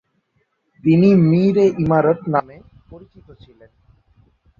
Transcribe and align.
তিনি 0.83 1.09
মীর-ই-ইমারত 1.29 2.19
নামে 2.33 2.57
পরিচিত 2.89 3.27
ছিলেন। 3.41 3.71